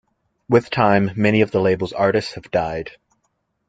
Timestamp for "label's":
1.61-1.93